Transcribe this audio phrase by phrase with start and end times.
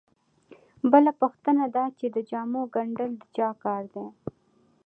[0.91, 4.05] بله پوښتنه دا چې د جامو ګنډل د چا کار دی